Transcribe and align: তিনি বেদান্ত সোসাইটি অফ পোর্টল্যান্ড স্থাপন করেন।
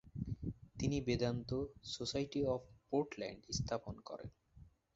তিনি 0.79 0.97
বেদান্ত 1.01 1.49
সোসাইটি 1.87 2.39
অফ 2.45 2.61
পোর্টল্যান্ড 2.89 3.41
স্থাপন 3.57 3.95
করেন। 3.99 4.29